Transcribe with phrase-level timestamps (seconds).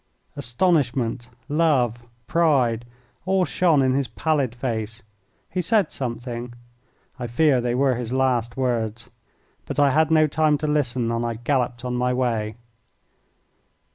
[0.35, 2.85] Astonishment, love, pride
[3.27, 5.03] all shone in his pallid face.
[5.47, 6.53] He said something
[7.19, 9.11] I fear they were his last words
[9.67, 12.55] but I had no time to listen, and I galloped on my way.